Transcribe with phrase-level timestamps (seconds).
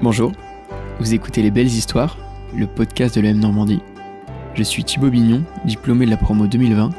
[0.00, 0.30] Bonjour,
[1.00, 2.18] vous écoutez Les Belles Histoires,
[2.54, 3.80] le podcast de l'EM Normandie.
[4.54, 6.90] Je suis Thibaut Bignon, diplômé de la promo 2020,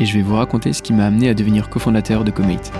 [0.00, 2.72] et je vais vous raconter ce qui m'a amené à devenir cofondateur de Comate.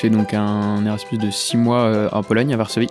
[0.00, 2.88] Fait donc un Erasmus de 6 mois euh, en Pologne, à Varsovie.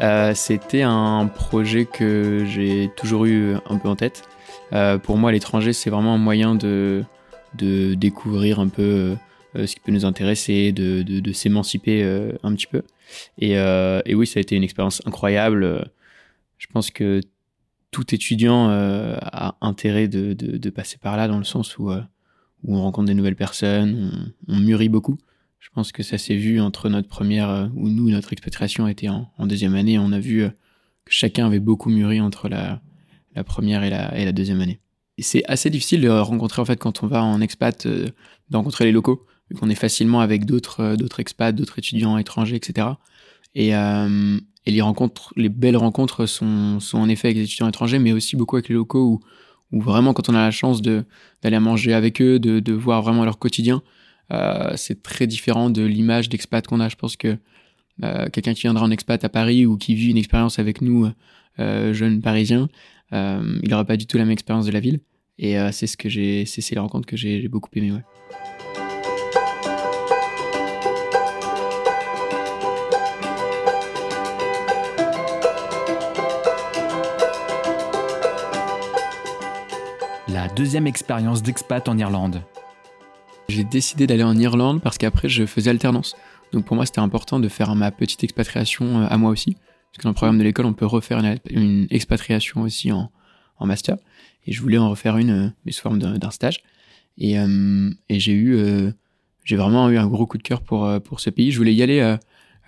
[0.00, 4.22] Euh, c'était un projet que j'ai toujours eu un peu en tête.
[4.72, 7.02] Euh, pour moi, l'étranger, c'est vraiment un moyen de,
[7.54, 9.16] de découvrir un peu
[9.56, 12.04] ce qui peut nous intéresser, de, de, s'émanciper
[12.44, 12.82] un petit peu.
[13.38, 15.90] Et, et, oui, ça a été une expérience incroyable.
[16.58, 17.22] Je pense que
[17.90, 22.82] tout étudiant a intérêt de, de, passer par là, dans le sens où, où on
[22.82, 25.18] rencontre des nouvelles personnes, on mûrit beaucoup.
[25.58, 29.08] Je pense que ça s'est vu entre notre première, euh, où nous, notre expatriation était
[29.08, 29.98] en, deuxième année.
[29.98, 30.48] On a vu euh,
[31.04, 32.80] que chacun avait beaucoup mûri entre la,
[33.44, 34.80] première et la, deuxième année.
[35.18, 38.06] C'est assez difficile de rencontrer, en fait, quand on va en expat, euh,
[38.50, 42.56] de rencontrer les locaux, vu qu'on est facilement avec d'autres, d'autres expats, d'autres étudiants étrangers,
[42.56, 42.88] etc.
[43.54, 48.12] Et, et les rencontres, les belles rencontres sont, en effet avec les étudiants étrangers, mais
[48.12, 49.20] aussi beaucoup avec les locaux
[49.72, 53.38] où, vraiment, quand on a la chance d'aller manger avec eux, de voir vraiment leur
[53.38, 53.82] quotidien,
[54.32, 56.88] euh, c'est très différent de l'image d'expat qu'on a.
[56.88, 57.36] Je pense que
[58.02, 61.08] euh, quelqu'un qui viendra en expat à Paris ou qui vit une expérience avec nous,
[61.58, 62.68] euh, jeunes parisiens,
[63.12, 65.00] il n'aura pas du tout la même expérience de la ville.
[65.38, 67.92] Et c'est ce que j'ai, c'est les rencontres que j'ai beaucoup aimé.
[80.28, 82.42] La deuxième expérience d'expat en Irlande.
[83.48, 86.16] J'ai décidé d'aller en Irlande parce qu'après je faisais alternance.
[86.52, 89.54] Donc pour moi c'était important de faire ma petite expatriation euh, à moi aussi.
[89.54, 93.10] Parce que dans le programme de l'école on peut refaire une, expatriation aussi en,
[93.60, 93.96] master.
[94.46, 95.30] Et je voulais en refaire une,
[95.66, 96.62] euh, sous forme d'un stage.
[97.18, 98.92] Et, euh, et j'ai eu,
[99.44, 101.50] j'ai vraiment eu un gros coup de cœur pour, pour ce pays.
[101.50, 102.16] Je voulais y aller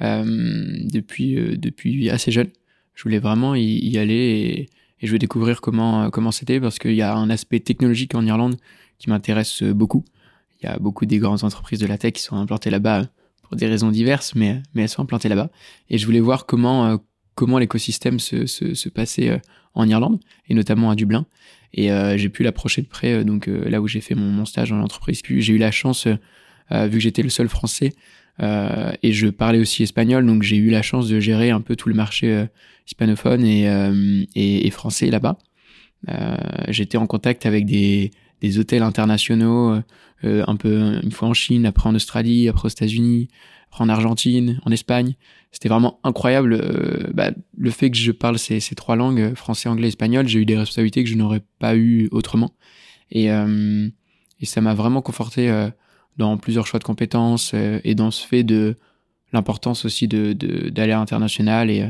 [0.01, 2.49] depuis, depuis assez jeune.
[2.95, 4.71] Je voulais vraiment y, aller et,
[5.03, 8.57] je voulais découvrir comment comment c'était parce qu'il y a un aspect technologique en Irlande
[8.99, 10.03] qui m'intéresse beaucoup.
[10.61, 13.07] Il y a beaucoup des grandes entreprises de la tech qui sont implantées là-bas
[13.43, 15.51] pour des raisons diverses, mais, mais elles sont implantées là-bas.
[15.89, 19.39] Et je voulais voir comment, euh, l'écosystème se, passait euh,
[19.75, 21.27] en Irlande, et notamment à Dublin.
[21.73, 24.81] Et euh, j'ai pu l'approcher de près, donc là où j'ai fait mon, stage en
[24.81, 25.23] entreprise.
[25.23, 26.07] Puis j'ai eu la chance,
[26.71, 27.93] vu que j'étais le seul français,
[28.41, 31.89] et je parlais aussi espagnol, donc j'ai eu la chance de gérer un peu tout
[31.89, 32.47] le marché
[32.87, 35.37] hispanophone et français là-bas.
[36.69, 38.11] j'étais en contact avec des,
[38.41, 39.81] des hôtels internationaux,
[40.25, 43.29] euh, un peu une fois en Chine, après en Australie, après aux États-Unis,
[43.71, 45.15] après en Argentine, en Espagne.
[45.53, 46.55] C'était vraiment incroyable.
[46.55, 50.47] Euh, bah, le fait que je parle ces, trois langues, français, anglais, espagnol, j'ai eu
[50.47, 52.53] des responsabilités que je n'aurais pas eu autrement.
[53.11, 53.89] Et, euh,
[54.41, 55.69] et ça m'a vraiment conforté
[56.17, 58.77] dans plusieurs choix de compétences et dans ce fait de
[59.33, 60.33] l'importance aussi de
[60.69, 61.71] d'aller à l'international.
[61.71, 61.89] Et,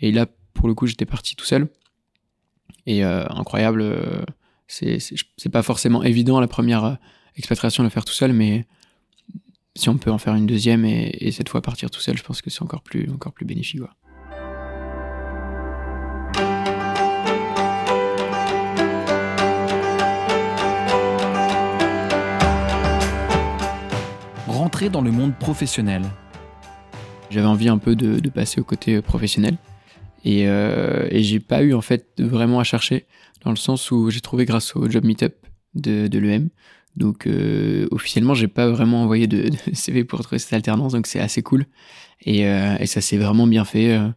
[0.00, 1.68] et là, pour le coup, j'étais parti tout seul.
[2.86, 3.84] Et incroyable
[4.68, 6.94] c'est pas forcément évident la première euh,
[7.36, 8.66] expatriation de le faire tout seul, mais
[9.74, 12.40] si on peut en faire une deuxième et, cette fois partir tout seul, je pense
[12.40, 13.82] que c'est encore plus, encore plus bénéfique.
[24.46, 26.02] Rentrer dans le monde professionnel.
[27.30, 29.58] J'avais envie un peu de, passer au côté professionnel
[30.26, 33.06] et, euh, et j'ai pas eu en fait vraiment à chercher
[33.44, 35.34] dans le sens où j'ai trouvé grâce au job meetup
[35.76, 36.48] de, de l'EM.
[36.96, 41.20] Donc euh, officiellement, j'ai pas vraiment envoyé de, CV pour trouver cette alternance, donc c'est
[41.20, 41.66] assez cool.
[42.22, 44.08] Et, euh, ça s'est vraiment bien fait euh,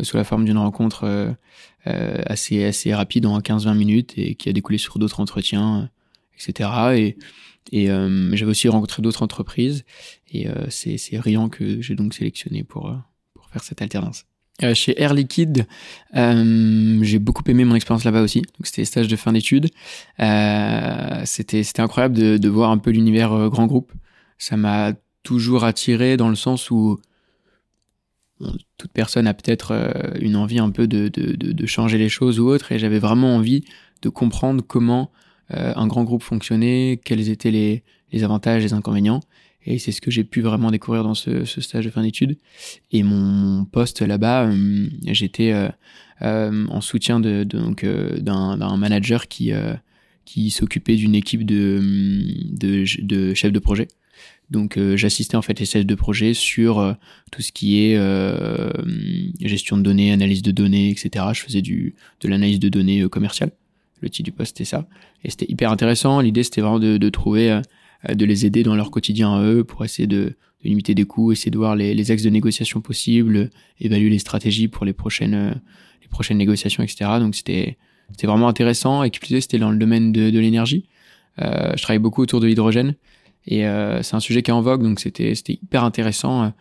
[0.00, 1.36] sous la forme d'une rencontre
[1.84, 5.90] assez assez rapide en 15-20 minutes et qui a découlé sur d'autres entretiens,
[6.38, 6.70] etc.
[6.96, 7.18] Et,
[7.72, 9.84] et j'avais aussi rencontré d'autres entreprises
[10.32, 12.96] et c'est Rian que j'ai donc sélectionné pour
[13.34, 14.24] pour faire cette alternance.
[14.62, 15.66] Euh, chez Air Liquide,
[16.16, 18.40] euh, j'ai beaucoup aimé mon expérience là-bas aussi.
[18.40, 19.68] Donc c'était stage de fin d'études.
[20.20, 23.92] Euh, c'était incroyable de, voir un peu l'univers grand groupe.
[24.38, 24.92] Ça m'a
[25.22, 27.00] toujours attiré dans le sens où
[28.76, 29.72] toute personne a peut-être
[30.20, 33.64] une envie un peu de, changer les choses ou autre, et j'avais vraiment envie
[34.02, 35.12] de comprendre comment
[35.52, 37.82] un grand groupe fonctionnait, quels étaient les,
[38.24, 39.20] avantages, les inconvénients.
[39.64, 42.36] Et c'est ce que j'ai pu vraiment découvrir dans ce, stage de fin d'études.
[42.90, 45.68] Et mon poste là-bas, euh, j'étais euh,
[46.22, 49.52] euh, en soutien donc d'un manager qui
[50.24, 51.80] qui s'occupait d'une équipe de,
[52.52, 53.88] de, de chefs de projet.
[54.52, 56.92] Donc euh, j'assistais en fait les chefs de projet sur euh,
[57.30, 58.70] tout ce qui est euh,
[59.40, 61.24] gestion de données, analyse de données, etc.
[61.32, 63.52] Je faisais du, de l'analyse de données commerciale.
[64.02, 64.86] Le titre du poste c'était ça.
[65.24, 66.20] Et c'était hyper intéressant.
[66.20, 67.60] L'idée c'était vraiment de, de trouver,
[68.08, 70.24] de les aider dans leur quotidien à eux pour essayer de,
[70.62, 73.48] de limiter des coûts, essayer de voir les, les, axes de négociation possibles,
[73.80, 75.60] évaluer les stratégies pour les prochaines,
[76.02, 77.10] les prochaines négociations, etc.
[77.20, 77.78] Donc c'était
[78.10, 79.02] c'était vraiment intéressant.
[79.02, 80.88] Et qui plus c'était dans le domaine de, de l'énergie.
[81.40, 82.94] Euh, je travaille beaucoup autour de l'hydrogène.
[83.46, 86.52] Et euh, c'est un sujet qui est en vogue, donc c'était c'était hyper intéressant.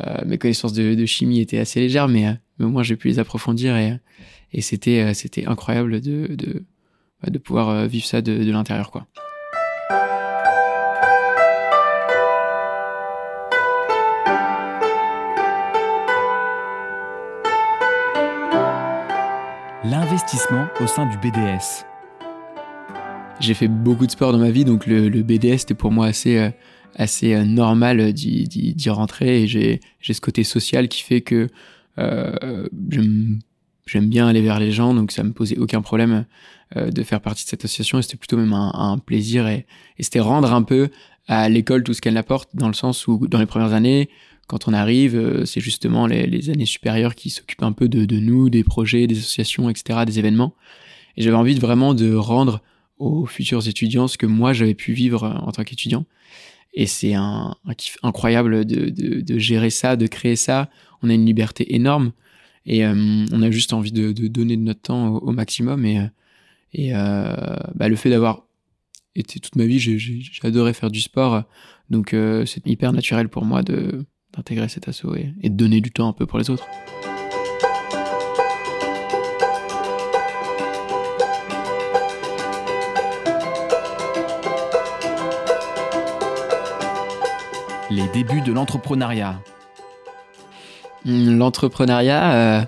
[0.00, 3.08] Euh, mes connaissances de, de, chimie étaient assez légères, mais, mais au moins j'ai pu
[3.08, 3.98] les approfondir et,
[4.52, 6.64] et c'était c'était incroyable de, de,
[7.26, 9.06] de pouvoir vivre ça de, de l'intérieur, quoi.
[19.84, 21.84] L'investissement au sein du BDS.
[23.38, 26.06] J'ai fait beaucoup de sport dans ma vie, donc le, le BDS c'était pour moi
[26.06, 26.50] assez euh,
[26.96, 31.48] assez euh, normal d'y rentrer et j'ai ce côté social qui fait que
[31.98, 32.66] euh,
[33.86, 36.26] j'aime bien aller vers les gens, donc ça me posait aucun problème
[36.76, 39.66] euh, de faire partie de cette association et c'était plutôt même un, un plaisir et,
[39.98, 40.88] et c'était rendre un peu
[41.28, 44.08] à l'école tout ce qu'elle apporte dans le sens où dans les premières années
[44.46, 48.04] quand on arrive, euh, c'est justement les, les, années supérieures qui s'occupent un peu de,
[48.04, 50.54] de, nous, des projets, des associations, etc., des événements.
[51.16, 52.62] Et j'avais envie de vraiment de rendre
[52.98, 56.04] aux futurs étudiants ce que moi j'avais pu vivre en tant qu'étudiant.
[56.74, 60.70] Et c'est un, un, kiff incroyable de, de, de, gérer ça, de créer ça.
[61.02, 62.12] On a une liberté énorme
[62.66, 65.84] et euh, on a juste envie de, donner de notre temps au, maximum.
[65.86, 66.06] Et, euh,
[66.78, 68.44] euh, bah, le fait d'avoir
[69.14, 69.78] été toute ma vie,
[70.42, 71.44] adoré faire du sport.
[71.88, 72.14] Donc
[72.44, 76.26] c'est hyper naturel pour moi d'intégrer cet assaut et de donner du temps un peu
[76.26, 76.66] pour les autres.
[87.88, 89.40] Les débuts de l'entrepreneuriat.
[91.06, 92.64] L'entrepreneuriat, euh,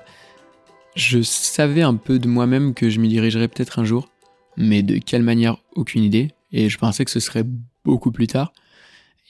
[0.95, 4.09] je savais un peu de moi-même que je m'y dirigerais peut-être un jour,
[4.57, 6.31] mais de quelle manière, aucune idée.
[6.53, 7.45] Et je pensais que ce serait
[7.85, 8.53] beaucoup plus tard.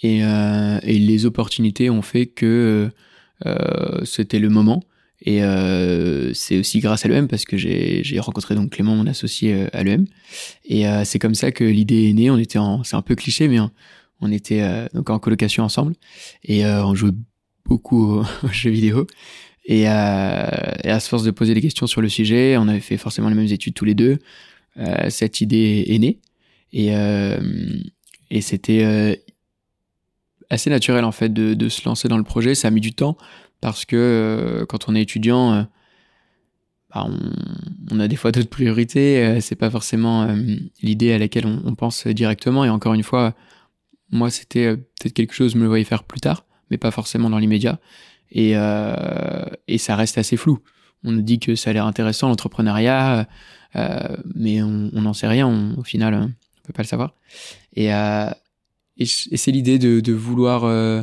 [0.02, 2.90] Et, euh, les opportunités ont fait que
[3.46, 4.82] euh, c'était le moment.
[5.22, 5.40] Et
[6.34, 10.06] c'est aussi grâce à l'EM parce que j'ai rencontré donc Clément, mon associé à l'EM.
[10.64, 12.30] Et c'est comme ça que l'idée est née.
[12.30, 13.58] On était c'est un peu cliché, mais
[14.20, 14.64] on était
[14.94, 15.94] en colocation ensemble
[16.44, 17.10] et on jouait
[17.68, 19.06] beaucoup aux jeux vidéo.
[19.64, 20.46] Et, euh,
[20.82, 23.34] et, à force de poser des questions sur le sujet, on avait fait forcément les
[23.34, 24.18] mêmes études tous les deux.
[24.78, 26.20] Euh, cette idée est née
[26.72, 27.38] et, euh,
[28.30, 29.20] et c'était
[30.50, 32.54] assez naturel en fait de, se lancer dans le projet.
[32.54, 33.18] Ça a mis du temps
[33.60, 35.66] parce que quand on est étudiant,
[36.94, 37.06] bah
[37.90, 39.40] on, a des fois d'autres priorités.
[39.42, 40.34] c'est pas forcément
[40.82, 42.64] l'idée à laquelle on, on, pense directement.
[42.64, 43.34] Et encore une fois,
[44.10, 47.30] moi, c'était peut-être quelque chose, je me le voyais faire plus tard, mais pas forcément
[47.30, 47.78] dans l'immédiat.
[48.30, 50.58] Et, euh, et ça reste assez flou.
[51.04, 53.26] On nous dit que ça a l'air intéressant, l'entrepreneuriat,
[53.76, 55.74] euh, mais on n'en sait rien.
[55.76, 57.14] Au final, on peut pas le savoir.
[57.74, 58.30] Et, euh,
[58.96, 61.02] et, et c'est l'idée de, de, vouloir euh,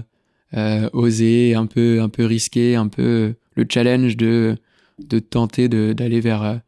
[0.55, 4.57] euh, oser, un peu, un peu risquer, un peu le challenge de,
[4.99, 6.59] de tenter d'aller vers,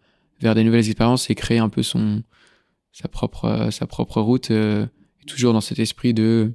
[0.41, 2.23] vers des nouvelles expériences et créer un peu son,
[2.91, 4.51] sa propre, sa propre route
[5.27, 6.53] toujours dans cet esprit de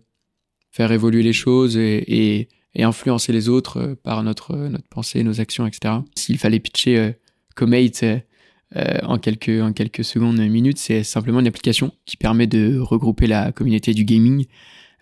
[0.73, 5.67] faire évoluer les choses et, influencer les autres euh, par notre, notre pensée, nos actions,
[5.67, 5.97] etc.
[6.15, 7.13] S'il fallait pitcher euh,
[7.55, 13.53] Comate euh, en, quelques, secondes, minutes, c'est simplement une application qui permet de regrouper la
[13.53, 14.47] communauté du gaming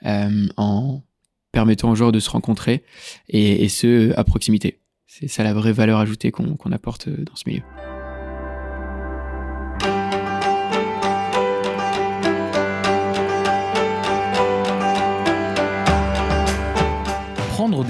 [0.04, 1.02] euh, en
[1.52, 2.82] permettant aux joueurs de se rencontrer
[3.28, 4.80] et, et ce, à proximité.
[5.06, 7.62] C'est ça la vraie valeur ajoutée qu'on qu apporte dans ce milieu.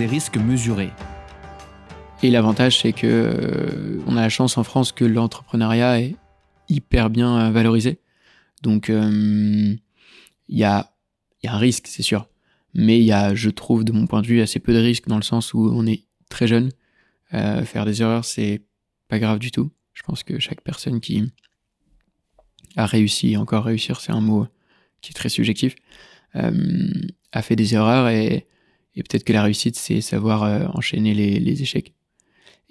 [0.01, 0.93] Des risques mesurés.
[2.23, 6.17] Et l'avantage, c'est que euh, on a la chance en France que l'entrepreneuriat est
[6.71, 7.99] hyper bien euh, valorisé.
[8.63, 9.75] Donc, il euh,
[10.49, 10.91] y, a,
[11.45, 12.31] un risque, c'est sûr.
[12.73, 15.07] Mais il y a, je trouve, de mon point de vue, assez peu de risques
[15.07, 16.71] dans le sens où on est très jeune.
[17.35, 18.63] Euh, faire des erreurs, c'est
[19.09, 19.71] pas grave du tout.
[19.93, 21.31] Je pense que chaque personne qui
[22.77, 24.47] a réussi, encore réussir, c'est un mot
[25.03, 25.75] qui est très subjectif,
[26.33, 28.47] a fait des erreurs et
[29.01, 31.95] et peut-être que la réussite, c'est savoir euh, enchaîner les, les, échecs.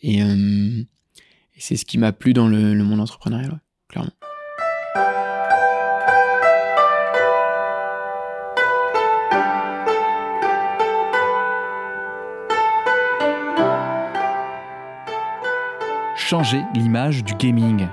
[0.03, 0.83] Et, euh,
[1.55, 3.57] et c'est ce qui m'a plu dans le, le monde entrepreneurial, ouais,
[3.88, 4.12] clairement.
[16.15, 17.88] Changer l'image du gaming.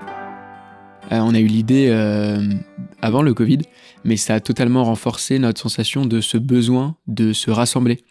[1.12, 2.42] Euh, on a eu l'idée euh,
[3.00, 3.60] avant le Covid,
[4.04, 8.04] mais ça a totalement renforcé notre sensation de ce besoin de se rassembler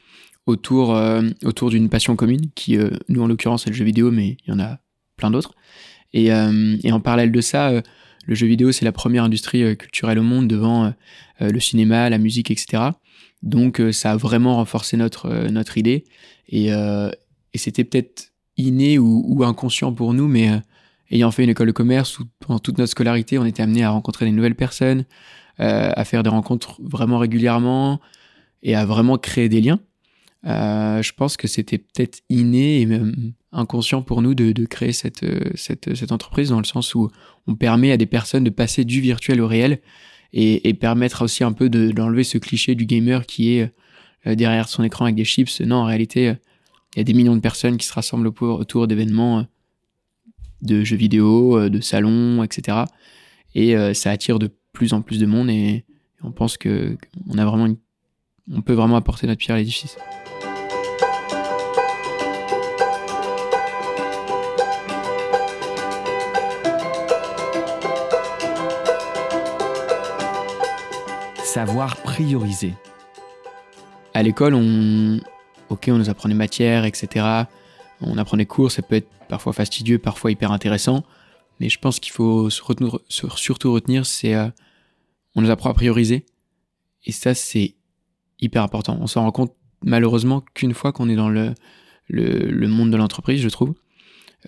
[0.46, 0.98] autour,
[1.44, 2.78] autour d'une passion commune, qui,
[3.10, 4.80] nous en l'occurrence, c'est le jeu vidéo, mais il y en a
[5.18, 5.56] plein d'autres.
[6.14, 7.72] Et, et, en parallèle de ça,
[8.25, 10.94] le jeu vidéo, c'est la première industrie culturelle au monde devant
[11.40, 12.84] le cinéma, la musique, etc.
[13.42, 16.06] Donc ça a vraiment renforcé notre, notre idée.
[16.48, 20.60] Et, et c'était peut-être inné ou, inconscient pour nous, mais euh,
[21.12, 23.92] ayant fait une école de commerce où pendant toute notre scolarité, on était amené à
[23.92, 25.06] rencontrer des nouvelles personnes,
[25.60, 28.00] euh, à faire des rencontres vraiment régulièrement
[28.64, 29.80] et à vraiment créer des liens.
[30.46, 35.25] Euh, je pense que c'était peut-être inné et même inconscient pour nous de, créer cette,
[35.56, 37.10] cette, entreprise dans le sens où
[37.48, 39.80] on permet à des personnes de passer du virtuel au réel
[40.34, 43.72] et, permettre aussi un peu d'enlever ce cliché du gamer qui est
[44.25, 45.62] derrière son écran avec des chips.
[45.62, 46.36] Non, en réalité,
[46.96, 49.44] il y a des millions de personnes qui se rassemblent autour, d'événements euh,
[50.62, 52.86] de jeux vidéo, euh, de salons, etc.
[53.54, 55.84] Et euh, ça attire de plus en plus de monde et
[56.22, 56.98] on pense que
[57.28, 59.98] on peut vraiment apporter notre pierre à l'édifice.
[71.55, 72.74] Savoir prioriser.
[74.13, 75.21] À l'école, on,
[75.69, 77.45] ok, on nous apprend des matières, etc.
[78.01, 81.05] On apprend des cours, ça peut être parfois fastidieux, parfois hyper intéressant.
[81.62, 84.50] Mais je pense qu'il faut surtout retenir, c'est euh,
[85.35, 86.25] on nous apprend à prioriser.
[87.05, 87.75] Et ça, c'est
[88.41, 88.97] hyper important.
[89.00, 91.53] On s'en rend compte malheureusement qu'une fois qu'on est dans le,
[92.09, 93.75] le, monde de l'entreprise, je trouve.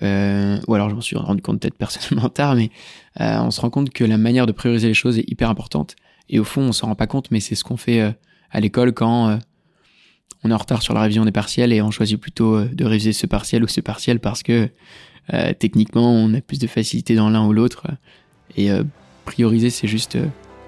[0.02, 2.70] Euh, ou alors je m'en suis rendu compte peut-être personnellement tard, mais
[3.22, 5.96] euh, on se rend compte que la manière de prioriser les choses est hyper importante.
[6.30, 8.16] Et au fond, on s'en rend pas compte, mais c'est ce qu'on fait
[8.52, 9.40] à l'école quand
[10.44, 12.86] on est en retard sur la révision des partiels et on choisit plutôt euh, de
[12.86, 14.70] réviser ce partiel ou ce partiel parce que
[15.34, 17.88] euh, techniquement on a plus de facilité dans l'un ou l'autre.
[18.56, 18.84] Et euh,
[19.26, 20.18] prioriser c'est juste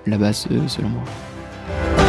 [0.05, 2.08] la base selon moi.